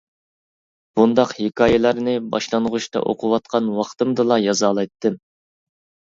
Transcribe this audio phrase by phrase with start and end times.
[0.99, 5.19] بۇنداق ھېكايىلەرنى باشلانغۇچتا ئوقۇۋاتقان ۋاقتىمدىلا يازالايتتىم.